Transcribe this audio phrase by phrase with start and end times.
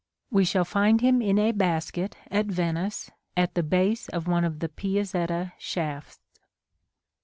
[0.31, 4.57] We shall find him in a basket at Venice, at the base of one of
[4.57, 6.19] the Piazzetta shafts.